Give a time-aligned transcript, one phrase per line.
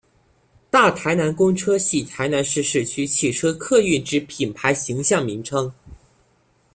[0.71, 5.71] 大台南公车系台南市市区汽车客运之品牌形象名称。